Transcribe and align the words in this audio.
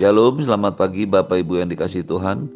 Shalom, 0.00 0.40
selamat 0.40 0.80
pagi 0.80 1.04
Bapak 1.04 1.44
Ibu 1.44 1.60
yang 1.60 1.68
dikasih 1.68 2.08
Tuhan. 2.08 2.48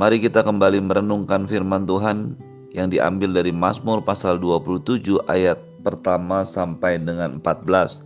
Mari 0.00 0.16
kita 0.16 0.40
kembali 0.40 0.80
merenungkan 0.80 1.44
firman 1.44 1.84
Tuhan 1.84 2.40
yang 2.72 2.88
diambil 2.88 3.36
dari 3.36 3.52
Mazmur 3.52 4.00
pasal 4.00 4.40
27 4.40 5.20
ayat 5.28 5.60
pertama 5.84 6.40
sampai 6.40 6.96
dengan 6.96 7.36
14. 7.44 8.00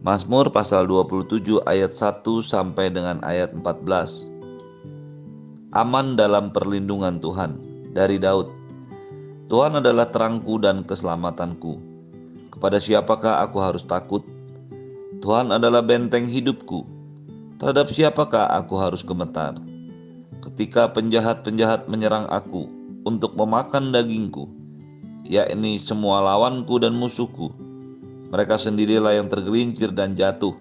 Mazmur 0.00 0.48
pasal 0.48 0.88
27 0.88 1.60
ayat 1.68 1.92
1 1.92 2.24
sampai 2.40 2.88
dengan 2.88 3.20
ayat 3.20 3.52
14. 3.52 4.24
Aman 5.76 6.16
dalam 6.16 6.56
perlindungan 6.56 7.20
Tuhan 7.20 7.60
dari 7.92 8.16
Daud. 8.16 8.48
Tuhan 9.52 9.84
adalah 9.84 10.08
terangku 10.08 10.56
dan 10.56 10.80
keselamatanku. 10.80 11.76
Kepada 12.56 12.80
siapakah 12.80 13.44
aku 13.44 13.60
harus 13.60 13.84
takut? 13.84 14.24
Tuhan 15.20 15.52
adalah 15.52 15.84
benteng 15.84 16.24
hidupku 16.24 16.95
Terhadap 17.56 17.88
siapakah 17.88 18.52
aku 18.52 18.76
harus 18.76 19.00
gemetar? 19.00 19.56
Ketika 20.44 20.92
penjahat-penjahat 20.92 21.88
menyerang 21.88 22.28
aku 22.28 22.68
untuk 23.08 23.32
memakan 23.32 23.96
dagingku, 23.96 24.44
yakni 25.24 25.80
semua 25.80 26.20
lawanku 26.20 26.76
dan 26.76 26.92
musuhku, 26.92 27.48
mereka 28.28 28.60
sendirilah 28.60 29.16
yang 29.16 29.32
tergelincir 29.32 29.88
dan 29.88 30.12
jatuh. 30.12 30.52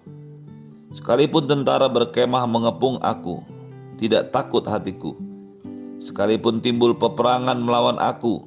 Sekalipun 0.95 1.52
tentara 1.52 1.91
berkemah 1.91 2.48
mengepung 2.48 2.96
aku, 3.04 3.43
tidak 3.99 4.32
takut 4.32 4.63
hatiku. 4.63 5.20
Sekalipun 5.99 6.63
timbul 6.63 6.96
peperangan 6.96 7.59
melawan 7.59 7.99
aku, 7.99 8.40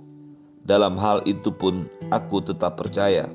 dalam 0.64 0.96
hal 0.96 1.20
itu 1.28 1.52
pun 1.52 1.84
aku 2.08 2.40
tetap 2.40 2.80
percaya. 2.80 3.28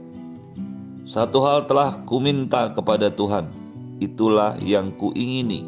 Satu 1.06 1.46
hal 1.46 1.70
telah 1.70 2.02
kuminta 2.10 2.74
kepada 2.74 3.14
Tuhan, 3.14 3.63
itulah 4.06 4.60
yang 4.62 4.92
kuingini. 5.00 5.64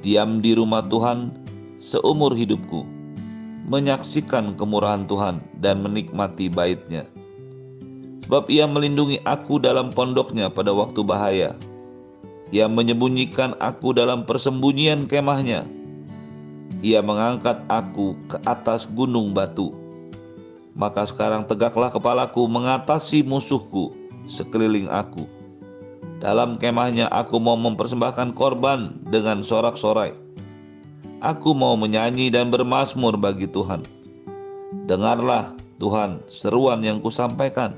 Diam 0.00 0.40
di 0.40 0.56
rumah 0.56 0.80
Tuhan 0.86 1.34
seumur 1.76 2.32
hidupku, 2.32 2.86
menyaksikan 3.68 4.56
kemurahan 4.56 5.04
Tuhan 5.04 5.44
dan 5.60 5.84
menikmati 5.84 6.48
baitnya. 6.48 7.04
Sebab 8.24 8.46
ia 8.46 8.64
melindungi 8.64 9.18
aku 9.26 9.58
dalam 9.58 9.90
pondoknya 9.90 10.48
pada 10.48 10.70
waktu 10.70 11.02
bahaya. 11.02 11.50
Ia 12.54 12.70
menyembunyikan 12.70 13.58
aku 13.58 13.90
dalam 13.90 14.22
persembunyian 14.22 15.06
kemahnya. 15.10 15.66
Ia 16.80 17.02
mengangkat 17.02 17.60
aku 17.66 18.14
ke 18.30 18.38
atas 18.46 18.86
gunung 18.86 19.34
batu. 19.34 19.74
Maka 20.78 21.04
sekarang 21.04 21.44
tegaklah 21.50 21.90
kepalaku 21.90 22.46
mengatasi 22.46 23.26
musuhku 23.26 23.92
sekeliling 24.30 24.86
aku 24.86 25.39
dalam 26.20 26.60
kemahnya 26.60 27.08
aku 27.08 27.40
mau 27.40 27.56
mempersembahkan 27.56 28.36
korban 28.36 28.92
dengan 29.08 29.40
sorak-sorai. 29.40 30.12
Aku 31.24 31.56
mau 31.56 31.80
menyanyi 31.80 32.28
dan 32.28 32.52
bermasmur 32.52 33.16
bagi 33.16 33.48
Tuhan. 33.48 33.80
Dengarlah 34.84 35.56
Tuhan 35.80 36.20
seruan 36.28 36.84
yang 36.84 37.00
kusampaikan. 37.00 37.72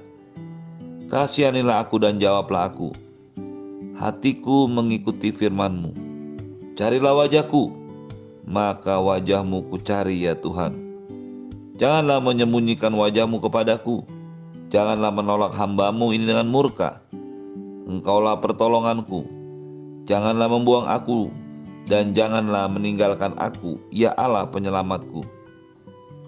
Kasihanilah 1.07 1.87
aku 1.87 2.03
dan 2.03 2.19
jawablah 2.19 2.67
aku. 2.75 2.91
Hatiku 3.95 4.67
mengikuti 4.67 5.31
firmanmu. 5.31 5.95
Carilah 6.75 7.15
wajahku, 7.15 7.71
maka 8.43 8.99
wajahmu 8.99 9.71
ku 9.71 9.79
cari 9.79 10.27
ya 10.27 10.35
Tuhan. 10.35 10.75
Janganlah 11.79 12.19
menyembunyikan 12.19 12.91
wajahmu 12.91 13.39
kepadaku. 13.39 14.03
Janganlah 14.73 15.15
menolak 15.15 15.55
hambamu 15.55 16.11
ini 16.11 16.27
dengan 16.27 16.49
murka 16.49 17.03
Engkaulah 17.83 18.39
pertolonganku. 18.39 19.27
Janganlah 20.07 20.47
membuang 20.47 20.87
aku 20.87 21.31
dan 21.91 22.15
janganlah 22.15 22.71
meninggalkan 22.71 23.35
aku, 23.43 23.79
ya 23.91 24.15
Allah 24.15 24.47
penyelamatku. 24.47 25.23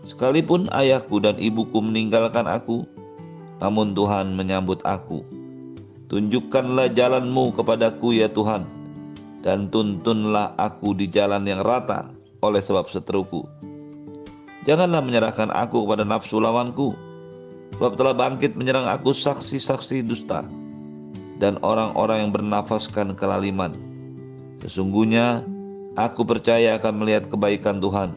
Sekalipun 0.05 0.67
ayahku 0.74 1.23
dan 1.23 1.39
ibuku 1.39 1.78
meninggalkan 1.78 2.45
aku, 2.45 2.83
namun 3.62 3.95
Tuhan 3.95 4.34
menyambut 4.34 4.83
aku. 4.83 5.23
Tunjukkanlah 6.11 6.92
jalanmu 6.92 7.55
kepadaku 7.57 8.18
ya 8.18 8.28
Tuhan, 8.28 8.67
dan 9.46 9.70
tuntunlah 9.70 10.52
aku 10.58 10.92
di 10.92 11.07
jalan 11.08 11.46
yang 11.46 11.62
rata 11.62 12.11
oleh 12.45 12.61
sebab 12.61 12.90
seteruku. 12.90 13.46
Janganlah 14.68 15.01
menyerahkan 15.01 15.55
aku 15.55 15.86
kepada 15.86 16.05
nafsu 16.05 16.42
lawanku, 16.42 16.92
sebab 17.78 17.96
telah 17.96 18.14
bangkit 18.14 18.58
menyerang 18.58 18.90
aku 18.90 19.17
saksi-saksi 19.17 20.05
dusta 20.05 20.45
dan 21.44 21.60
orang-orang 21.60 22.24
yang 22.24 22.32
bernafaskan 22.32 23.12
kelaliman. 23.12 23.77
Sesungguhnya 24.64 25.44
aku 25.92 26.24
percaya 26.24 26.80
akan 26.80 27.05
melihat 27.05 27.28
kebaikan 27.28 27.84
Tuhan 27.84 28.16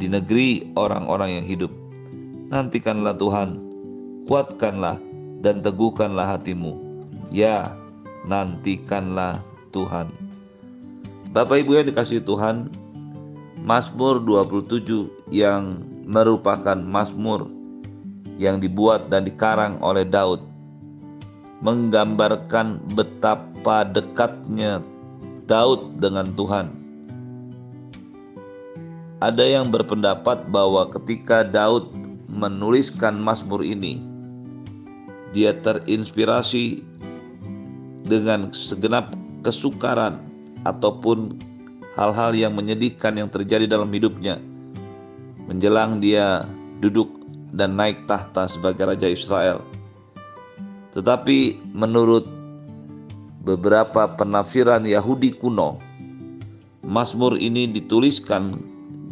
di 0.00 0.08
negeri 0.08 0.72
orang-orang 0.72 1.36
yang 1.36 1.44
hidup. 1.44 1.68
Nantikanlah 2.48 3.12
Tuhan, 3.20 3.60
kuatkanlah 4.24 4.96
dan 5.44 5.60
teguhkanlah 5.60 6.40
hatimu. 6.40 6.80
Ya, 7.28 7.76
nantikanlah 8.24 9.44
Tuhan. 9.68 10.08
Bapak 11.36 11.60
Ibu 11.60 11.76
yang 11.76 11.92
dikasih 11.92 12.24
Tuhan, 12.24 12.72
Mazmur 13.60 14.24
27 14.24 15.28
yang 15.28 15.84
merupakan 16.08 16.80
Mazmur 16.80 17.52
yang 18.40 18.64
dibuat 18.64 19.12
dan 19.12 19.28
dikarang 19.28 19.76
oleh 19.84 20.08
Daud 20.08 20.55
menggambarkan 21.64 22.80
betapa 22.92 23.88
dekatnya 23.88 24.84
Daud 25.48 26.02
dengan 26.02 26.28
Tuhan. 26.36 26.68
Ada 29.24 29.44
yang 29.44 29.72
berpendapat 29.72 30.52
bahwa 30.52 30.92
ketika 30.92 31.40
Daud 31.40 31.88
menuliskan 32.28 33.16
Mazmur 33.16 33.64
ini, 33.64 34.04
dia 35.32 35.56
terinspirasi 35.56 36.84
dengan 38.04 38.52
segenap 38.52 39.16
kesukaran 39.40 40.20
ataupun 40.68 41.40
hal-hal 41.96 42.36
yang 42.36 42.52
menyedihkan 42.52 43.16
yang 43.16 43.32
terjadi 43.32 43.64
dalam 43.64 43.88
hidupnya 43.88 44.36
menjelang 45.46 46.02
dia 46.02 46.42
duduk 46.82 47.22
dan 47.54 47.78
naik 47.78 48.04
tahta 48.10 48.50
sebagai 48.50 48.84
raja 48.84 49.08
Israel. 49.08 49.62
Tetapi 50.96 51.60
menurut 51.76 52.24
beberapa 53.44 54.08
penafsiran 54.16 54.88
Yahudi 54.88 55.36
kuno, 55.36 55.76
Mazmur 56.80 57.36
ini 57.36 57.68
dituliskan 57.68 58.56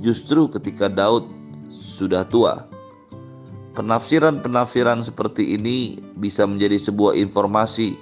justru 0.01 0.49
ketika 0.49 0.89
Daud 0.89 1.29
sudah 1.69 2.25
tua. 2.25 2.65
Penafsiran-penafsiran 3.77 5.05
seperti 5.05 5.61
ini 5.61 6.01
bisa 6.17 6.49
menjadi 6.49 6.81
sebuah 6.81 7.21
informasi 7.21 7.99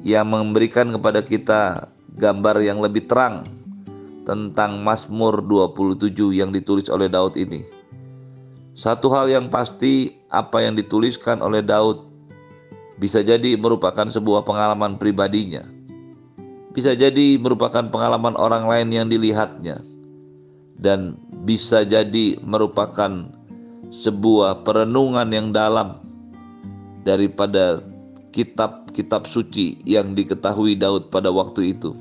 yang 0.00 0.32
memberikan 0.32 0.94
kepada 0.94 1.20
kita 1.20 1.92
gambar 2.16 2.62
yang 2.64 2.80
lebih 2.80 3.04
terang 3.04 3.44
tentang 4.24 4.80
Mazmur 4.80 5.44
27 5.44 6.08
yang 6.32 6.54
ditulis 6.54 6.88
oleh 6.88 7.12
Daud 7.12 7.36
ini. 7.36 7.66
Satu 8.72 9.12
hal 9.12 9.28
yang 9.28 9.52
pasti 9.52 10.14
apa 10.32 10.64
yang 10.64 10.78
dituliskan 10.78 11.42
oleh 11.44 11.60
Daud 11.60 12.13
bisa 12.98 13.20
jadi 13.20 13.58
merupakan 13.58 14.06
sebuah 14.06 14.46
pengalaman 14.46 14.98
pribadinya, 14.98 15.66
bisa 16.74 16.94
jadi 16.94 17.38
merupakan 17.38 17.90
pengalaman 17.90 18.38
orang 18.38 18.66
lain 18.70 18.88
yang 18.94 19.06
dilihatnya, 19.10 19.82
dan 20.78 21.18
bisa 21.46 21.82
jadi 21.82 22.38
merupakan 22.42 23.30
sebuah 23.94 24.66
perenungan 24.66 25.30
yang 25.30 25.54
dalam 25.54 26.02
daripada 27.06 27.84
kitab-kitab 28.34 29.30
suci 29.30 29.78
yang 29.86 30.18
diketahui 30.18 30.74
Daud 30.74 31.14
pada 31.14 31.30
waktu 31.30 31.76
itu. 31.78 31.94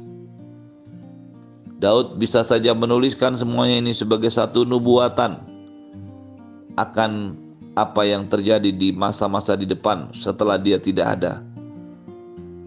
Daud 1.77 2.15
bisa 2.15 2.47
saja 2.47 2.71
menuliskan 2.71 3.35
semuanya 3.35 3.83
ini 3.83 3.91
sebagai 3.91 4.31
satu 4.31 4.63
nubuatan 4.63 5.43
akan 6.79 7.37
apa 7.73 8.05
yang 8.05 8.29
terjadi 8.29 8.69
di 8.69 8.93
masa-masa 8.93 9.57
di 9.57 9.65
depan 9.65 10.13
setelah 10.13 10.61
dia 10.61 10.77
tidak 10.77 11.19
ada. 11.19 11.41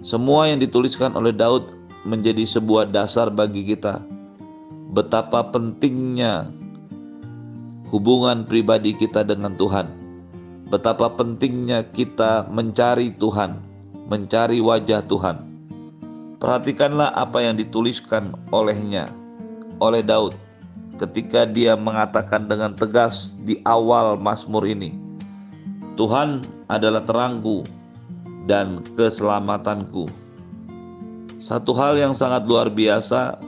Semua 0.03 0.51
yang 0.51 0.59
dituliskan 0.63 1.15
oleh 1.15 1.35
Daud 1.35 1.71
menjadi 2.07 2.47
sebuah 2.47 2.91
dasar 2.95 3.31
bagi 3.31 3.67
kita 3.67 4.03
betapa 4.95 5.43
pentingnya 5.51 6.49
hubungan 7.91 8.47
pribadi 8.47 8.95
kita 8.95 9.27
dengan 9.27 9.55
Tuhan. 9.59 9.87
Betapa 10.67 11.15
pentingnya 11.15 11.87
kita 11.95 12.51
mencari 12.51 13.15
Tuhan, 13.15 13.63
mencari 14.11 14.59
wajah 14.59 15.07
Tuhan. 15.07 15.37
Perhatikanlah 16.43 17.15
apa 17.15 17.39
yang 17.39 17.55
dituliskan 17.55 18.35
olehnya, 18.51 19.07
oleh 19.79 20.03
Daud 20.03 20.35
ketika 20.97 21.45
dia 21.45 21.77
mengatakan 21.77 22.49
dengan 22.49 22.73
tegas 22.73 23.37
di 23.45 23.61
awal 23.69 24.17
Mazmur 24.17 24.65
ini, 24.65 24.97
Tuhan 25.97 26.45
adalah 26.69 27.05
terangku 27.05 27.65
dan 28.49 28.85
keselamatanku. 28.97 30.09
Satu 31.41 31.73
hal 31.77 31.95
yang 32.01 32.17
sangat 32.17 32.49
luar 32.49 32.73
biasa, 32.73 33.39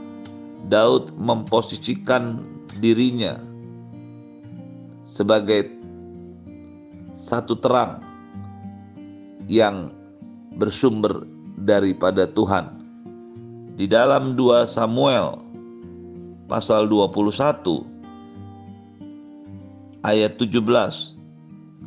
Daud 0.68 1.12
memposisikan 1.16 2.44
dirinya 2.78 3.40
sebagai 5.08 5.66
satu 7.18 7.58
terang 7.58 7.98
yang 9.50 9.90
bersumber 10.60 11.26
daripada 11.64 12.28
Tuhan. 12.30 12.78
Di 13.78 13.86
dalam 13.86 14.34
2 14.34 14.66
Samuel 14.66 15.47
pasal 16.48 16.88
21 16.88 17.84
ayat 20.02 20.40
17 20.40 20.64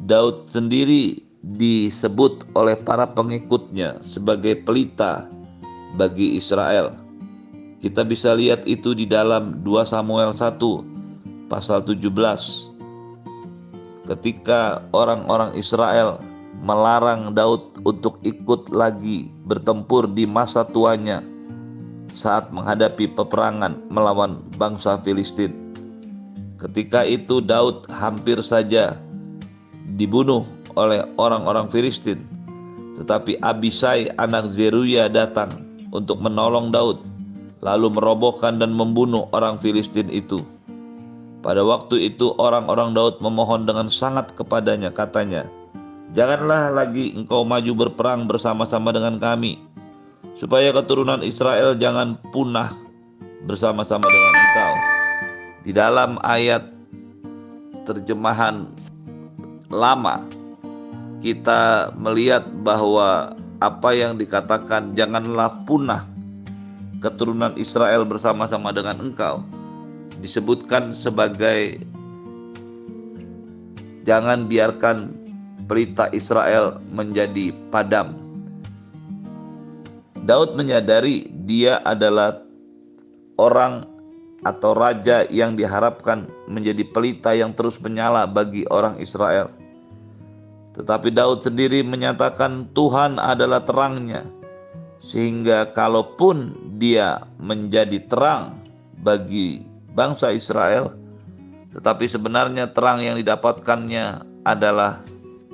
Daud 0.05 0.49
sendiri 0.53 1.17
disebut 1.41 2.45
oleh 2.53 2.77
para 2.77 3.09
pengikutnya 3.09 3.97
sebagai 4.05 4.61
pelita 4.61 5.25
bagi 5.97 6.37
Israel. 6.37 6.93
Kita 7.81 8.05
bisa 8.05 8.37
lihat 8.37 8.69
itu 8.69 8.93
di 8.93 9.09
dalam 9.09 9.65
2 9.65 9.89
Samuel 9.89 10.37
1 10.37 11.49
pasal 11.49 11.81
17. 11.81 12.13
Ketika 14.05 14.85
orang-orang 14.93 15.57
Israel 15.57 16.21
melarang 16.61 17.33
Daud 17.33 17.81
untuk 17.81 18.21
ikut 18.21 18.69
lagi 18.69 19.33
bertempur 19.49 20.05
di 20.13 20.29
masa 20.29 20.61
tuanya 20.61 21.25
saat 22.11 22.51
menghadapi 22.53 23.11
peperangan 23.15 23.79
melawan 23.87 24.43
bangsa 24.59 24.99
Filistin. 25.01 25.73
Ketika 26.61 27.01
itu 27.07 27.41
Daud 27.41 27.89
hampir 27.89 28.37
saja 28.45 28.99
dibunuh 29.97 30.45
oleh 30.77 31.03
orang-orang 31.17 31.67
Filistin. 31.67 32.23
Tetapi 33.01 33.41
Abisai 33.41 34.13
anak 34.21 34.53
Zeruya 34.53 35.09
datang 35.09 35.49
untuk 35.89 36.21
menolong 36.21 36.69
Daud 36.69 37.01
lalu 37.61 37.93
merobohkan 37.93 38.57
dan 38.57 38.73
membunuh 38.73 39.29
orang 39.33 39.57
Filistin 39.61 40.09
itu. 40.09 40.41
Pada 41.41 41.65
waktu 41.65 42.13
itu 42.13 42.37
orang-orang 42.37 42.93
Daud 42.93 43.17
memohon 43.17 43.65
dengan 43.65 43.89
sangat 43.89 44.33
kepadanya 44.37 44.93
katanya, 44.93 45.49
Janganlah 46.11 46.75
lagi 46.75 47.15
engkau 47.15 47.47
maju 47.47 47.87
berperang 47.87 48.27
bersama-sama 48.27 48.91
dengan 48.91 49.15
kami, 49.15 49.63
supaya 50.41 50.73
keturunan 50.73 51.21
Israel 51.21 51.77
jangan 51.77 52.17
punah 52.33 52.73
bersama-sama 53.45 54.09
dengan 54.09 54.33
engkau. 54.33 54.73
Di 55.61 55.69
dalam 55.77 56.17
ayat 56.25 56.65
terjemahan 57.85 58.65
lama 59.69 60.25
kita 61.21 61.93
melihat 61.93 62.49
bahwa 62.65 63.37
apa 63.61 63.89
yang 63.93 64.17
dikatakan 64.17 64.97
janganlah 64.97 65.61
punah 65.69 66.09
keturunan 66.97 67.53
Israel 67.61 68.01
bersama-sama 68.09 68.73
dengan 68.73 68.97
engkau 68.97 69.45
disebutkan 70.25 70.97
sebagai 70.97 71.77
jangan 74.09 74.49
biarkan 74.49 75.13
pelita 75.69 76.09
Israel 76.09 76.81
menjadi 76.89 77.53
padam. 77.69 78.30
Daud 80.21 80.53
menyadari 80.53 81.29
dia 81.49 81.81
adalah 81.81 82.45
orang 83.41 83.89
atau 84.41 84.73
raja 84.73 85.25
yang 85.29 85.57
diharapkan 85.57 86.29
menjadi 86.49 86.85
pelita 86.89 87.33
yang 87.33 87.53
terus 87.53 87.77
menyala 87.81 88.25
bagi 88.25 88.65
orang 88.69 88.97
Israel. 89.01 89.49
Tetapi 90.77 91.13
Daud 91.13 91.45
sendiri 91.45 91.81
menyatakan 91.83 92.69
Tuhan 92.73 93.17
adalah 93.17 93.65
terangnya, 93.65 94.23
sehingga 95.01 95.73
kalaupun 95.73 96.53
dia 96.77 97.25
menjadi 97.41 98.01
terang 98.07 98.61
bagi 99.01 99.65
bangsa 99.93 100.31
Israel, 100.31 100.95
tetapi 101.75 102.07
sebenarnya 102.07 102.71
terang 102.71 103.03
yang 103.03 103.19
didapatkannya 103.19 104.23
adalah 104.47 105.01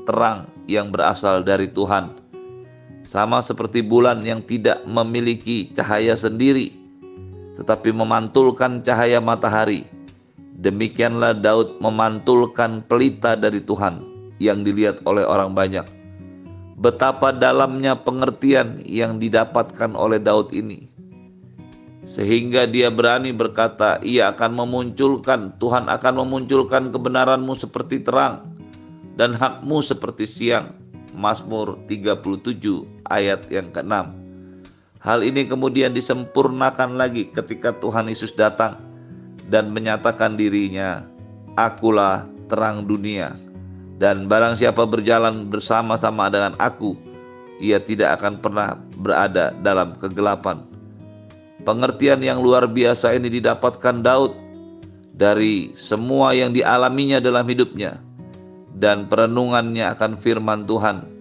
terang 0.05 0.47
yang 0.69 0.91
berasal 0.93 1.41
dari 1.41 1.71
Tuhan. 1.71 2.26
Sama 3.07 3.39
seperti 3.39 3.79
bulan 3.79 4.19
yang 4.19 4.43
tidak 4.43 4.83
memiliki 4.83 5.71
cahaya 5.71 6.11
sendiri, 6.11 6.75
tetapi 7.55 7.95
memantulkan 7.95 8.83
cahaya 8.83 9.23
matahari. 9.23 9.87
Demikianlah 10.59 11.39
Daud 11.39 11.79
memantulkan 11.79 12.83
pelita 12.83 13.39
dari 13.39 13.63
Tuhan 13.63 14.03
yang 14.43 14.67
dilihat 14.67 15.07
oleh 15.07 15.23
orang 15.23 15.55
banyak. 15.55 15.87
Betapa 16.83 17.31
dalamnya 17.31 17.95
pengertian 17.95 18.83
yang 18.83 19.23
didapatkan 19.23 19.95
oleh 19.95 20.19
Daud 20.19 20.51
ini, 20.51 20.91
sehingga 22.03 22.67
dia 22.67 22.91
berani 22.91 23.31
berkata, 23.31 24.03
"Ia 24.03 24.35
akan 24.35 24.67
memunculkan, 24.67 25.55
Tuhan 25.63 25.87
akan 25.87 26.27
memunculkan 26.27 26.91
kebenaranmu 26.91 27.55
seperti 27.55 28.03
terang, 28.03 28.51
dan 29.15 29.31
hakmu 29.31 29.79
seperti 29.79 30.27
siang. 30.27 30.75
Mazmur 31.17 31.81
37 31.89 32.96
ayat 33.11 33.47
yang 33.51 33.71
ke-6. 33.71 34.27
Hal 34.97 35.19
ini 35.23 35.45
kemudian 35.47 35.93
disempurnakan 35.93 36.97
lagi 36.97 37.29
ketika 37.31 37.71
Tuhan 37.79 38.09
Yesus 38.11 38.33
datang 38.33 38.75
dan 39.47 39.71
menyatakan 39.71 40.35
dirinya, 40.35 41.05
Akulah 41.55 42.27
terang 42.51 42.85
dunia. 42.85 43.33
Dan 43.97 44.29
barang 44.29 44.61
siapa 44.61 44.85
berjalan 44.85 45.49
bersama-sama 45.49 46.29
dengan 46.29 46.53
aku, 46.61 46.93
ia 47.57 47.81
tidak 47.81 48.21
akan 48.21 48.37
pernah 48.37 48.77
berada 49.01 49.53
dalam 49.65 49.97
kegelapan. 49.97 50.61
Pengertian 51.65 52.21
yang 52.21 52.39
luar 52.45 52.69
biasa 52.69 53.17
ini 53.17 53.33
didapatkan 53.41 54.05
Daud 54.05 54.37
dari 55.17 55.73
semua 55.73 56.37
yang 56.37 56.53
dialaminya 56.53 57.17
dalam 57.17 57.49
hidupnya 57.49 57.97
dan 58.77 59.09
perenungannya 59.09 59.89
akan 59.97 60.13
firman 60.13 60.69
Tuhan 60.69 61.16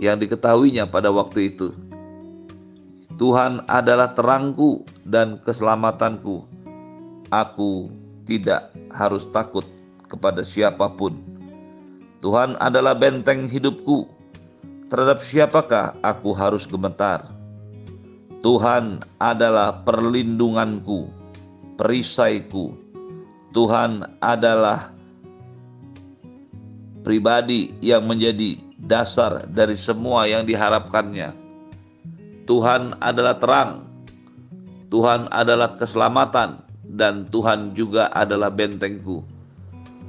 yang 0.00 0.20
diketahuinya 0.20 0.88
pada 0.88 1.12
waktu 1.12 1.52
itu. 1.52 1.72
Tuhan 3.20 3.62
adalah 3.68 4.16
terangku 4.16 4.82
dan 5.04 5.38
keselamatanku. 5.44 6.42
Aku 7.28 7.92
tidak 8.26 8.72
harus 8.92 9.28
takut 9.30 9.64
kepada 10.08 10.44
siapa 10.44 10.88
pun. 10.92 11.16
Tuhan 12.22 12.56
adalah 12.60 12.94
benteng 12.96 13.48
hidupku. 13.48 14.08
Terhadap 14.92 15.24
siapakah 15.24 15.96
aku 16.04 16.36
harus 16.36 16.68
gemetar? 16.68 17.24
Tuhan 18.42 19.00
adalah 19.22 19.80
perlindunganku, 19.86 21.08
perisaiku. 21.80 22.76
Tuhan 23.54 24.04
adalah 24.20 24.92
pribadi 27.06 27.74
yang 27.78 28.06
menjadi 28.06 28.71
dasar 28.82 29.46
dari 29.46 29.78
semua 29.78 30.26
yang 30.26 30.42
diharapkannya. 30.42 31.30
Tuhan 32.50 32.98
adalah 32.98 33.38
terang, 33.38 33.86
Tuhan 34.90 35.30
adalah 35.30 35.78
keselamatan, 35.78 36.58
dan 36.92 37.24
Tuhan 37.30 37.72
juga 37.78 38.10
adalah 38.10 38.50
bentengku. 38.50 39.22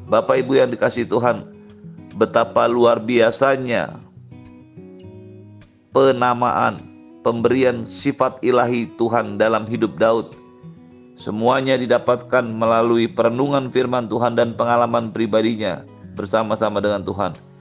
Bapak 0.10 0.44
Ibu 0.44 0.60
yang 0.60 0.70
dikasih 0.74 1.08
Tuhan, 1.08 1.48
betapa 2.18 2.66
luar 2.68 3.00
biasanya 3.00 3.96
penamaan, 5.94 6.82
pemberian 7.22 7.86
sifat 7.86 8.42
ilahi 8.42 8.90
Tuhan 8.98 9.38
dalam 9.38 9.70
hidup 9.70 9.96
Daud. 10.02 10.34
Semuanya 11.14 11.78
didapatkan 11.78 12.42
melalui 12.42 13.06
perenungan 13.06 13.70
firman 13.70 14.10
Tuhan 14.10 14.34
dan 14.34 14.58
pengalaman 14.58 15.14
pribadinya 15.14 15.86
bersama-sama 16.18 16.82
dengan 16.82 17.06
Tuhan. 17.06 17.53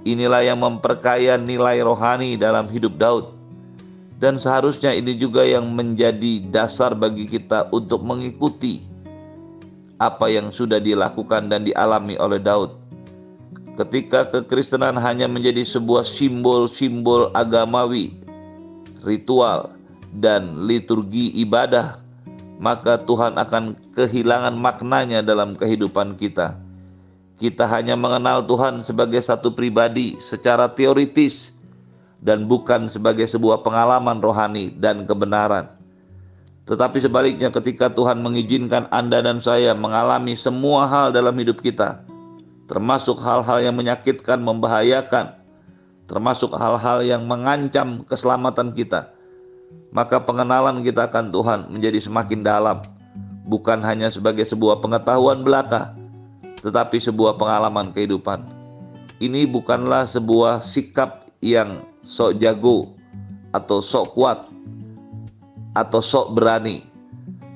Inilah 0.00 0.40
yang 0.40 0.64
memperkaya 0.64 1.36
nilai 1.36 1.84
rohani 1.84 2.40
dalam 2.40 2.64
hidup 2.72 2.96
Daud. 2.96 3.36
Dan 4.20 4.40
seharusnya 4.40 4.92
ini 4.96 5.16
juga 5.16 5.44
yang 5.44 5.68
menjadi 5.72 6.44
dasar 6.48 6.96
bagi 6.96 7.24
kita 7.28 7.68
untuk 7.72 8.04
mengikuti 8.04 8.84
apa 10.00 10.32
yang 10.32 10.48
sudah 10.48 10.80
dilakukan 10.80 11.52
dan 11.52 11.68
dialami 11.68 12.16
oleh 12.16 12.40
Daud. 12.40 12.72
Ketika 13.76 14.28
kekristenan 14.28 14.96
hanya 15.00 15.24
menjadi 15.28 15.64
sebuah 15.64 16.04
simbol-simbol 16.04 17.32
agamawi, 17.32 18.12
ritual, 19.04 19.72
dan 20.20 20.68
liturgi 20.68 21.32
ibadah, 21.40 22.00
maka 22.60 23.00
Tuhan 23.04 23.40
akan 23.40 23.76
kehilangan 23.96 24.52
maknanya 24.52 25.24
dalam 25.24 25.56
kehidupan 25.56 26.20
kita 26.20 26.60
kita 27.40 27.64
hanya 27.64 27.96
mengenal 27.96 28.44
Tuhan 28.44 28.84
sebagai 28.84 29.24
satu 29.24 29.56
pribadi 29.56 30.20
secara 30.20 30.68
teoritis 30.68 31.56
dan 32.20 32.44
bukan 32.44 32.84
sebagai 32.92 33.24
sebuah 33.24 33.64
pengalaman 33.64 34.20
rohani 34.20 34.76
dan 34.76 35.08
kebenaran. 35.08 35.72
Tetapi 36.68 37.00
sebaliknya 37.00 37.48
ketika 37.48 37.88
Tuhan 37.90 38.20
mengizinkan 38.20 38.86
Anda 38.92 39.24
dan 39.24 39.40
saya 39.40 39.72
mengalami 39.72 40.36
semua 40.36 40.84
hal 40.84 41.16
dalam 41.16 41.32
hidup 41.40 41.64
kita, 41.64 42.04
termasuk 42.68 43.16
hal-hal 43.18 43.64
yang 43.64 43.74
menyakitkan, 43.74 44.38
membahayakan, 44.44 45.34
termasuk 46.06 46.52
hal-hal 46.54 47.00
yang 47.02 47.24
mengancam 47.24 48.04
keselamatan 48.04 48.76
kita, 48.76 49.10
maka 49.90 50.20
pengenalan 50.22 50.84
kita 50.84 51.08
akan 51.08 51.32
Tuhan 51.32 51.60
menjadi 51.72 51.98
semakin 52.04 52.44
dalam, 52.44 52.84
bukan 53.48 53.80
hanya 53.82 54.12
sebagai 54.12 54.46
sebuah 54.46 54.84
pengetahuan 54.84 55.42
belaka, 55.42 55.96
tetapi 56.60 57.00
sebuah 57.00 57.36
pengalaman 57.40 57.92
kehidupan. 57.92 58.44
Ini 59.20 59.44
bukanlah 59.48 60.08
sebuah 60.08 60.64
sikap 60.64 61.28
yang 61.44 61.84
sok 62.00 62.40
jago 62.40 62.96
atau 63.52 63.84
sok 63.84 64.16
kuat 64.16 64.48
atau 65.76 66.00
sok 66.00 66.34
berani, 66.36 66.84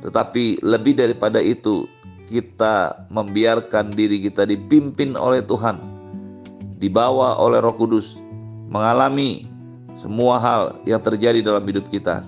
tetapi 0.04 0.60
lebih 0.60 1.00
daripada 1.00 1.40
itu, 1.40 1.88
kita 2.28 3.08
membiarkan 3.08 3.88
diri 3.92 4.20
kita 4.20 4.44
dipimpin 4.44 5.16
oleh 5.16 5.40
Tuhan, 5.40 5.80
dibawa 6.76 7.40
oleh 7.40 7.64
Roh 7.64 7.72
Kudus, 7.72 8.20
mengalami 8.68 9.48
semua 9.96 10.36
hal 10.36 10.62
yang 10.84 11.00
terjadi 11.00 11.40
dalam 11.40 11.64
hidup 11.64 11.88
kita. 11.88 12.20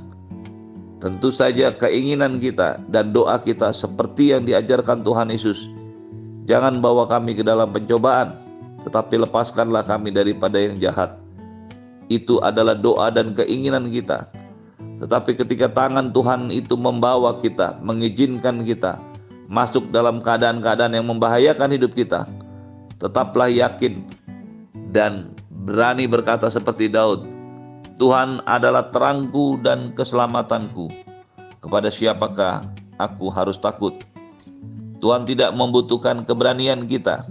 Tentu 0.97 1.29
saja 1.29 1.69
keinginan 1.69 2.41
kita 2.41 2.81
dan 2.89 3.13
doa 3.13 3.37
kita 3.37 3.69
seperti 3.77 4.33
yang 4.33 4.49
diajarkan 4.49 5.05
Tuhan 5.05 5.29
Yesus. 5.29 5.69
Jangan 6.47 6.79
bawa 6.79 7.11
kami 7.11 7.35
ke 7.35 7.43
dalam 7.43 7.75
pencobaan, 7.75 8.39
tetapi 8.87 9.19
lepaskanlah 9.27 9.83
kami 9.83 10.15
daripada 10.15 10.63
yang 10.63 10.79
jahat. 10.79 11.19
Itu 12.07 12.39
adalah 12.39 12.79
doa 12.79 13.11
dan 13.11 13.35
keinginan 13.35 13.91
kita. 13.91 14.31
Tetapi 15.03 15.35
ketika 15.35 15.67
tangan 15.75 16.15
Tuhan 16.15 16.55
itu 16.55 16.79
membawa 16.79 17.35
kita, 17.43 17.83
mengizinkan 17.83 18.63
kita 18.63 19.03
masuk 19.51 19.91
dalam 19.91 20.23
keadaan-keadaan 20.23 20.95
yang 20.95 21.07
membahayakan 21.11 21.75
hidup 21.75 21.99
kita, 21.99 22.31
tetaplah 23.03 23.51
yakin 23.51 24.07
dan 24.95 25.35
berani 25.67 26.07
berkata 26.07 26.47
seperti 26.47 26.87
Daud, 26.87 27.27
Tuhan 27.99 28.39
adalah 28.47 28.95
terangku 28.95 29.59
dan 29.67 29.91
keselamatanku. 29.99 30.95
Kepada 31.59 31.91
siapakah 31.91 32.63
aku 33.03 33.27
harus 33.35 33.59
takut? 33.59 33.99
Tuhan 35.07 35.23
tidak 35.23 35.55
membutuhkan 35.55 36.27
keberanian 36.27 36.91
kita. 36.91 37.31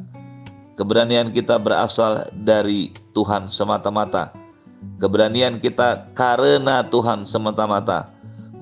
Keberanian 0.80 1.36
kita 1.36 1.60
berasal 1.60 2.32
dari 2.32 2.96
Tuhan 3.12 3.52
semata-mata. 3.52 4.32
Keberanian 5.04 5.60
kita 5.60 6.08
karena 6.16 6.88
Tuhan 6.88 7.28
semata-mata, 7.28 8.08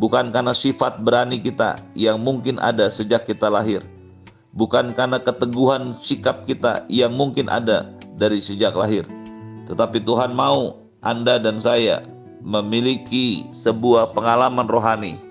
bukan 0.01 0.33
karena 0.33 0.49
sifat 0.49 1.05
berani 1.05 1.37
kita 1.37 1.77
yang 1.93 2.25
mungkin 2.25 2.57
ada 2.57 2.89
sejak 2.89 3.29
kita 3.29 3.53
lahir, 3.53 3.85
bukan 4.57 4.97
karena 4.97 5.21
keteguhan 5.21 5.93
sikap 6.01 6.49
kita 6.49 6.81
yang 6.89 7.13
mungkin 7.13 7.53
ada 7.53 7.93
dari 8.17 8.41
sejak 8.41 8.73
lahir, 8.73 9.05
tetapi 9.69 10.01
Tuhan 10.01 10.33
mau 10.33 10.81
anda 11.05 11.37
dan 11.37 11.61
saya 11.61 12.01
memiliki 12.41 13.45
sebuah 13.61 14.17
pengalaman 14.17 14.65
rohani 14.65 15.21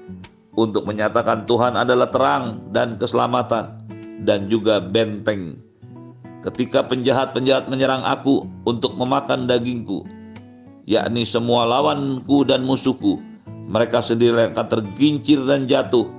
untuk 0.57 0.85
menyatakan 0.85 1.49
Tuhan 1.49 1.77
adalah 1.77 2.13
terang 2.13 2.61
dan 2.73 3.01
keselamatan 3.01 3.81
dan 4.25 4.47
juga 4.53 4.79
benteng. 4.79 5.57
Ketika 6.43 6.83
penjahat-penjahat 6.85 7.71
menyerang 7.71 8.03
aku 8.03 8.45
untuk 8.67 8.99
memakan 8.99 9.47
dagingku, 9.47 10.03
yakni 10.91 11.23
semua 11.23 11.65
lawanku 11.65 12.43
dan 12.43 12.67
musuhku, 12.67 13.23
mereka 13.71 14.03
sendiri 14.03 14.51
akan 14.51 14.67
tergincir 14.67 15.39
dan 15.47 15.71
jatuh. 15.71 16.11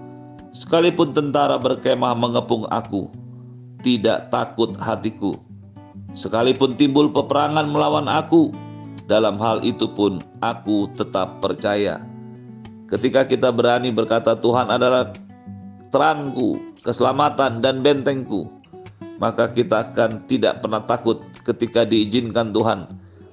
Sekalipun 0.55 1.11
tentara 1.11 1.59
berkemah 1.59 2.15
mengepung 2.15 2.63
aku, 2.71 3.11
tidak 3.83 4.31
takut 4.31 4.71
hatiku. 4.79 5.35
Sekalipun 6.13 6.77
timbul 6.77 7.09
peperangan 7.09 7.67
melawan 7.67 8.05
aku, 8.07 8.53
dalam 9.09 9.35
hal 9.41 9.59
itu 9.65 9.89
pun 9.91 10.23
aku 10.39 10.87
tetap 10.95 11.41
percaya. 11.43 12.12
Ketika 12.93 13.25
kita 13.25 13.49
berani 13.49 13.89
berkata 13.89 14.37
Tuhan 14.37 14.69
adalah 14.69 15.09
terangku, 15.89 16.61
keselamatan 16.85 17.57
dan 17.57 17.81
bentengku, 17.81 18.45
maka 19.17 19.49
kita 19.49 19.89
akan 19.89 20.29
tidak 20.29 20.61
pernah 20.61 20.85
takut 20.85 21.25
ketika 21.41 21.89
diizinkan 21.89 22.53
Tuhan 22.53 22.85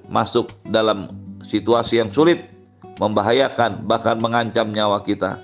masuk 0.09 0.49
dalam 0.73 1.13
situasi 1.45 2.01
yang 2.01 2.09
sulit, 2.09 2.41
membahayakan, 2.97 3.85
bahkan 3.85 4.17
mengancam 4.17 4.73
nyawa 4.73 5.05
kita. 5.05 5.37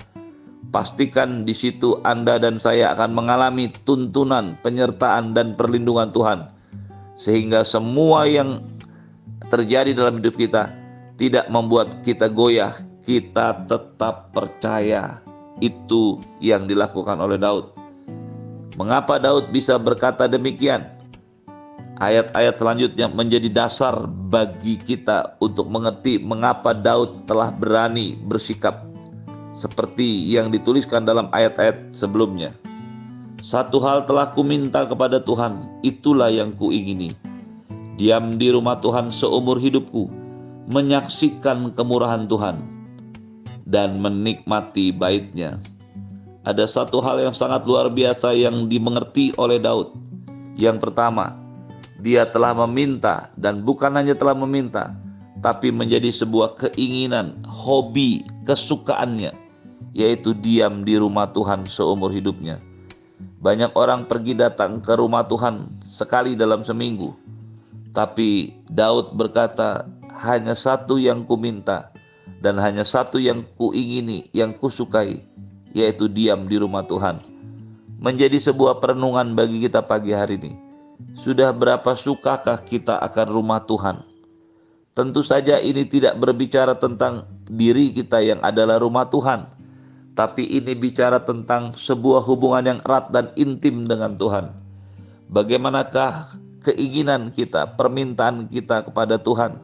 Pastikan 0.73 1.45
di 1.45 1.53
situ 1.53 2.01
Anda 2.01 2.41
dan 2.41 2.57
saya 2.57 2.97
akan 2.97 3.13
mengalami 3.13 3.69
tuntunan, 3.85 4.57
penyertaan, 4.65 5.37
dan 5.37 5.53
perlindungan 5.53 6.09
Tuhan, 6.09 6.49
sehingga 7.13 7.61
semua 7.61 8.25
yang 8.25 8.65
terjadi 9.53 9.93
dalam 9.93 10.25
hidup 10.25 10.41
kita 10.41 10.73
tidak 11.21 11.45
membuat 11.53 12.01
kita 12.01 12.27
goyah, 12.33 12.73
kita 13.07 13.63
tetap 13.71 14.35
percaya. 14.35 15.23
Itu 15.63 16.19
yang 16.43 16.67
dilakukan 16.67 17.17
oleh 17.17 17.39
Daud. 17.39 17.71
Mengapa 18.75 19.17
Daud 19.17 19.49
bisa 19.49 19.79
berkata 19.79 20.27
demikian? 20.27 20.85
Ayat-ayat 21.97 22.61
selanjutnya 22.61 23.09
menjadi 23.09 23.49
dasar 23.49 24.05
bagi 24.05 24.77
kita 24.77 25.39
untuk 25.41 25.65
mengerti 25.71 26.21
mengapa 26.21 26.75
Daud 26.75 27.25
telah 27.25 27.49
berani 27.49 28.19
bersikap 28.21 28.85
seperti 29.57 30.29
yang 30.29 30.53
dituliskan 30.53 31.09
dalam 31.09 31.31
ayat-ayat 31.33 31.95
sebelumnya. 31.97 32.53
Satu 33.41 33.81
hal 33.81 34.05
telah 34.05 34.29
kuminta 34.37 34.85
kepada 34.85 35.17
Tuhan, 35.23 35.81
itulah 35.81 36.29
yang 36.29 36.53
kuingini 36.53 37.17
diam 37.97 38.37
di 38.37 38.53
rumah 38.53 38.77
Tuhan 38.77 39.09
seumur 39.09 39.57
hidupku, 39.57 40.05
menyaksikan 40.69 41.73
kemurahan 41.73 42.29
Tuhan, 42.29 42.76
dan 43.67 43.99
menikmati 43.99 44.95
baitnya. 44.95 45.59
Ada 46.47 46.63
satu 46.63 47.03
hal 47.03 47.19
yang 47.19 47.35
sangat 47.35 47.67
luar 47.67 47.91
biasa 47.91 48.31
yang 48.31 48.71
dimengerti 48.71 49.35
oleh 49.35 49.59
Daud. 49.59 49.91
Yang 50.55 50.87
pertama, 50.87 51.35
dia 51.99 52.23
telah 52.23 52.55
meminta 52.55 53.27
dan 53.35 53.67
bukan 53.67 53.91
hanya 53.99 54.15
telah 54.15 54.31
meminta, 54.31 54.95
tapi 55.43 55.75
menjadi 55.75 56.07
sebuah 56.07 56.55
keinginan, 56.55 57.43
hobi, 57.43 58.23
kesukaannya, 58.47 59.35
yaitu 59.91 60.31
diam 60.39 60.87
di 60.87 60.95
rumah 60.95 61.27
Tuhan 61.35 61.67
seumur 61.67 62.15
hidupnya. 62.15 62.63
Banyak 63.43 63.75
orang 63.75 64.07
pergi 64.07 64.33
datang 64.33 64.79
ke 64.79 64.95
rumah 64.95 65.27
Tuhan 65.27 65.83
sekali 65.83 66.39
dalam 66.39 66.63
seminggu, 66.63 67.11
tapi 67.91 68.55
Daud 68.71 69.13
berkata, 69.19 69.83
hanya 70.17 70.57
satu 70.57 70.97
yang 70.97 71.27
kuminta 71.27 71.93
dan 72.41 72.61
hanya 72.61 72.85
satu 72.85 73.17
yang 73.17 73.43
kuingini, 73.57 74.29
yang 74.33 74.53
kusukai, 74.55 75.25
yaitu 75.73 76.05
diam 76.07 76.45
di 76.45 76.57
rumah 76.61 76.85
Tuhan. 76.85 77.19
Menjadi 77.97 78.37
sebuah 78.37 78.77
perenungan 78.77 79.33
bagi 79.33 79.65
kita 79.65 79.81
pagi 79.81 80.13
hari 80.13 80.37
ini. 80.37 80.53
Sudah 81.17 81.49
berapa 81.53 81.97
sukakah 81.97 82.61
kita 82.61 83.01
akan 83.01 83.27
rumah 83.29 83.61
Tuhan? 83.65 84.05
Tentu 84.97 85.21
saja 85.21 85.61
ini 85.61 85.85
tidak 85.85 86.17
berbicara 86.17 86.73
tentang 86.73 87.29
diri 87.45 87.93
kita 87.93 88.17
yang 88.17 88.41
adalah 88.41 88.81
rumah 88.81 89.05
Tuhan, 89.05 89.45
tapi 90.17 90.49
ini 90.49 90.73
bicara 90.73 91.21
tentang 91.21 91.77
sebuah 91.77 92.25
hubungan 92.25 92.65
yang 92.65 92.79
erat 92.81 93.13
dan 93.13 93.29
intim 93.37 93.85
dengan 93.85 94.17
Tuhan. 94.17 94.49
Bagaimanakah 95.29 96.33
keinginan 96.65 97.29
kita, 97.29 97.77
permintaan 97.77 98.49
kita 98.49 98.89
kepada 98.89 99.21
Tuhan. 99.21 99.61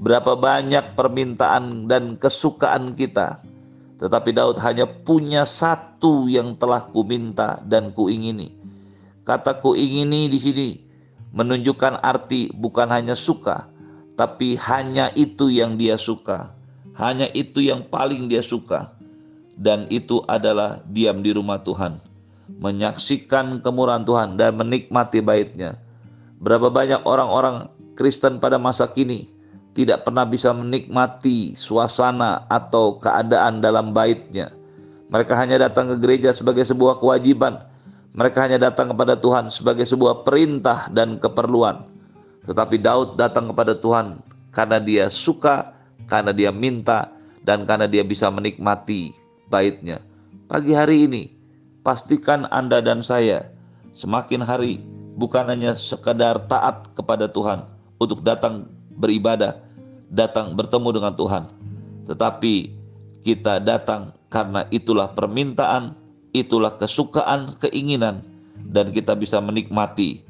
Berapa 0.00 0.32
banyak 0.32 0.96
permintaan 0.96 1.84
dan 1.84 2.16
kesukaan 2.16 2.96
kita. 2.96 3.44
Tetapi 4.00 4.32
Daud 4.32 4.56
hanya 4.64 4.88
punya 4.88 5.44
satu 5.44 6.24
yang 6.24 6.56
telah 6.56 6.88
kuminta 6.88 7.60
dan 7.68 7.92
kuingini. 7.92 8.56
Kata 9.28 9.60
kuingini 9.60 10.32
di 10.32 10.40
sini 10.40 10.68
menunjukkan 11.36 12.00
arti 12.00 12.48
bukan 12.56 12.88
hanya 12.88 13.12
suka, 13.12 13.68
tapi 14.16 14.56
hanya 14.56 15.12
itu 15.12 15.52
yang 15.52 15.76
dia 15.76 16.00
suka. 16.00 16.56
Hanya 16.96 17.28
itu 17.36 17.60
yang 17.60 17.84
paling 17.92 18.32
dia 18.32 18.40
suka. 18.40 18.96
Dan 19.60 19.84
itu 19.92 20.24
adalah 20.24 20.80
diam 20.88 21.20
di 21.20 21.36
rumah 21.36 21.60
Tuhan. 21.60 22.00
Menyaksikan 22.56 23.60
kemurahan 23.60 24.08
Tuhan 24.08 24.40
dan 24.40 24.56
menikmati 24.56 25.20
baitnya 25.20 25.76
Berapa 26.40 26.72
banyak 26.72 27.04
orang-orang 27.04 27.68
Kristen 28.00 28.40
pada 28.40 28.56
masa 28.56 28.88
kini 28.88 29.28
tidak 29.74 30.02
pernah 30.02 30.26
bisa 30.26 30.50
menikmati 30.50 31.54
suasana 31.54 32.46
atau 32.50 32.98
keadaan 32.98 33.62
dalam 33.62 33.94
baitnya. 33.94 34.50
Mereka 35.10 35.34
hanya 35.34 35.58
datang 35.58 35.90
ke 35.94 35.96
gereja 35.98 36.30
sebagai 36.34 36.62
sebuah 36.66 36.98
kewajiban. 36.98 37.62
Mereka 38.14 38.50
hanya 38.50 38.58
datang 38.58 38.90
kepada 38.90 39.14
Tuhan 39.14 39.50
sebagai 39.50 39.86
sebuah 39.86 40.26
perintah 40.26 40.90
dan 40.90 41.18
keperluan. 41.22 41.86
Tetapi 42.46 42.82
Daud 42.82 43.14
datang 43.14 43.50
kepada 43.54 43.78
Tuhan 43.78 44.18
karena 44.50 44.82
dia 44.82 45.06
suka, 45.06 45.70
karena 46.10 46.34
dia 46.34 46.50
minta, 46.50 47.10
dan 47.46 47.66
karena 47.66 47.86
dia 47.86 48.02
bisa 48.02 48.26
menikmati 48.30 49.14
baitnya. 49.46 50.02
Pagi 50.50 50.74
hari 50.74 51.06
ini, 51.06 51.22
pastikan 51.86 52.50
Anda 52.50 52.82
dan 52.82 53.06
saya 53.06 53.46
semakin 53.94 54.42
hari 54.42 54.82
bukan 55.14 55.46
hanya 55.46 55.78
sekadar 55.78 56.42
taat 56.50 56.90
kepada 56.98 57.30
Tuhan 57.30 57.66
untuk 58.02 58.26
datang 58.26 58.66
beribadah, 59.00 59.56
datang 60.12 60.52
bertemu 60.52 61.00
dengan 61.00 61.12
Tuhan, 61.16 61.44
tetapi 62.06 62.54
kita 63.24 63.64
datang 63.64 64.12
karena 64.28 64.64
itulah 64.70 65.10
permintaan, 65.16 65.96
itulah 66.36 66.76
kesukaan, 66.78 67.58
keinginan, 67.58 68.22
dan 68.70 68.94
kita 68.94 69.16
bisa 69.18 69.42
menikmati. 69.42 70.22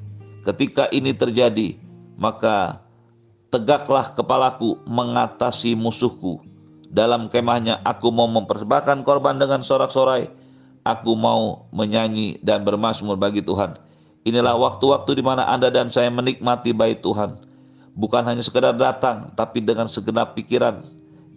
Ketika 0.46 0.88
ini 0.88 1.12
terjadi, 1.12 1.76
maka 2.16 2.80
tegaklah 3.52 4.16
kepalaku 4.16 4.80
mengatasi 4.88 5.76
musuhku. 5.76 6.40
Dalam 6.90 7.30
kemahnya 7.30 7.78
aku 7.86 8.10
mau 8.10 8.26
mempersembahkan 8.26 9.06
korban 9.06 9.38
dengan 9.38 9.62
sorak-sorai. 9.62 10.26
Aku 10.88 11.12
mau 11.12 11.68
menyanyi 11.76 12.40
dan 12.40 12.64
bermasmur 12.64 13.14
bagi 13.14 13.44
Tuhan. 13.44 13.76
Inilah 14.24 14.56
waktu-waktu 14.56 15.20
di 15.20 15.22
mana 15.24 15.44
Anda 15.44 15.68
dan 15.68 15.92
saya 15.92 16.08
menikmati 16.08 16.72
baik 16.72 17.04
Tuhan. 17.04 17.36
Bukan 17.98 18.22
hanya 18.22 18.40
sekedar 18.40 18.74
datang, 18.78 19.34
tapi 19.34 19.60
dengan 19.60 19.86
segenap 19.90 20.38
pikiran, 20.38 20.82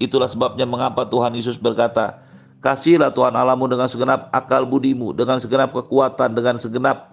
Itulah 0.01 0.27
sebabnya 0.27 0.65
mengapa 0.65 1.05
Tuhan 1.05 1.31
Yesus 1.37 1.55
berkata, 1.55 2.19
Kasihlah 2.63 3.11
Tuhan 3.11 3.35
Allahmu 3.35 3.67
dengan 3.67 3.91
segenap 3.91 4.31
akal 4.31 4.63
budimu, 4.63 5.11
dengan 5.15 5.39
segenap 5.39 5.75
kekuatan, 5.75 6.31
dengan 6.31 6.55
segenap 6.55 7.11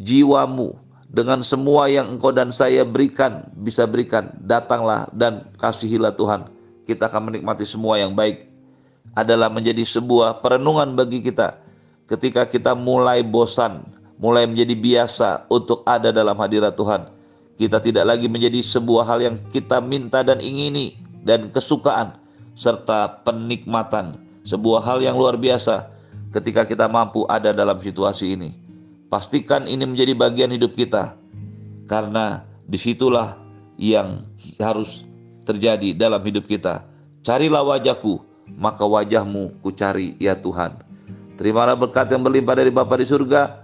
jiwamu, 0.00 0.72
dengan 1.12 1.44
semua 1.44 1.88
yang 1.88 2.16
engkau 2.16 2.32
dan 2.32 2.48
saya 2.52 2.84
berikan, 2.84 3.44
bisa 3.60 3.84
berikan. 3.84 4.32
Datanglah 4.44 5.08
dan 5.12 5.44
kasihilah 5.60 6.16
Tuhan. 6.16 6.48
Kita 6.88 7.12
akan 7.12 7.32
menikmati 7.32 7.68
semua 7.68 8.00
yang 8.00 8.16
baik. 8.16 8.48
Adalah 9.16 9.52
menjadi 9.52 9.84
sebuah 9.84 10.40
perenungan 10.40 10.96
bagi 10.96 11.20
kita. 11.20 11.60
Ketika 12.08 12.48
kita 12.48 12.72
mulai 12.72 13.20
bosan, 13.20 13.84
mulai 14.16 14.48
menjadi 14.48 14.76
biasa 14.76 15.48
untuk 15.52 15.84
ada 15.84 16.08
dalam 16.08 16.36
hadirat 16.40 16.72
Tuhan. 16.76 17.15
Kita 17.56 17.80
tidak 17.80 18.04
lagi 18.04 18.28
menjadi 18.28 18.60
sebuah 18.60 19.04
hal 19.08 19.18
yang 19.24 19.36
kita 19.48 19.80
minta 19.80 20.20
dan 20.20 20.44
ingini, 20.44 21.00
dan 21.24 21.48
kesukaan 21.50 22.20
serta 22.54 23.24
penikmatan. 23.26 24.20
Sebuah 24.46 24.84
hal 24.84 25.02
yang 25.02 25.18
luar 25.18 25.34
biasa 25.34 25.90
ketika 26.30 26.62
kita 26.68 26.86
mampu 26.86 27.24
ada 27.26 27.50
dalam 27.50 27.80
situasi 27.82 28.36
ini. 28.36 28.54
Pastikan 29.10 29.64
ini 29.66 29.88
menjadi 29.88 30.12
bagian 30.14 30.52
hidup 30.54 30.76
kita 30.76 31.16
karena 31.90 32.44
di 32.66 32.78
situlah 32.78 33.38
yang 33.78 34.26
harus 34.58 35.06
terjadi 35.46 35.94
dalam 35.94 36.20
hidup 36.22 36.46
kita. 36.46 36.82
Carilah 37.22 37.62
wajahku, 37.62 38.22
maka 38.58 38.82
wajahmu 38.86 39.62
ku 39.62 39.70
cari 39.74 40.14
ya 40.18 40.38
Tuhan. 40.38 40.78
Terimalah 41.36 41.76
berkat 41.76 42.10
yang 42.10 42.22
berlimpah 42.24 42.56
dari 42.56 42.70
Bapa 42.72 42.96
di 42.96 43.06
surga, 43.06 43.62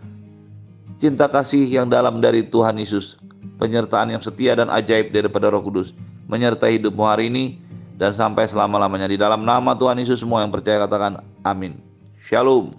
cinta 1.00 1.26
kasih 1.26 1.66
yang 1.66 1.88
dalam 1.88 2.20
dari 2.20 2.44
Tuhan 2.46 2.76
Yesus, 2.78 3.16
penyertaan 3.56 4.12
yang 4.12 4.22
setia 4.22 4.56
dan 4.56 4.68
ajaib 4.68 5.12
daripada 5.12 5.48
Roh 5.52 5.64
Kudus 5.64 5.96
menyertai 6.30 6.80
hidupmu 6.80 7.04
hari 7.04 7.28
ini 7.28 7.58
dan 7.96 8.16
sampai 8.16 8.48
selama-lamanya. 8.48 9.10
Di 9.10 9.20
dalam 9.20 9.44
nama 9.44 9.76
Tuhan 9.76 10.00
Yesus 10.00 10.24
semua 10.24 10.40
yang 10.44 10.52
percaya 10.52 10.82
katakan 10.82 11.20
amin. 11.44 11.76
Shalom. 12.22 12.72